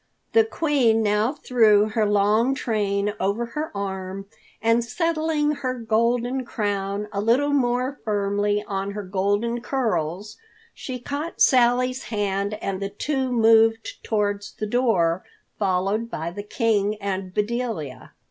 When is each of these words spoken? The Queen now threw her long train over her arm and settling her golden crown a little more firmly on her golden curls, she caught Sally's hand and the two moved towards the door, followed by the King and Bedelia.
The 0.33 0.43
Queen 0.45 1.03
now 1.03 1.31
threw 1.33 1.89
her 1.89 2.07
long 2.07 2.55
train 2.55 3.13
over 3.19 3.45
her 3.45 3.69
arm 3.77 4.25
and 4.59 4.83
settling 4.83 5.51
her 5.57 5.75
golden 5.75 6.43
crown 6.43 7.07
a 7.13 7.21
little 7.21 7.51
more 7.53 7.99
firmly 8.03 8.63
on 8.67 8.93
her 8.93 9.03
golden 9.03 9.61
curls, 9.61 10.37
she 10.73 10.97
caught 10.97 11.39
Sally's 11.39 12.05
hand 12.05 12.55
and 12.63 12.81
the 12.81 12.89
two 12.89 13.31
moved 13.31 14.03
towards 14.03 14.53
the 14.53 14.65
door, 14.65 15.23
followed 15.59 16.09
by 16.09 16.31
the 16.31 16.41
King 16.41 16.95
and 16.99 17.31
Bedelia. 17.31 18.13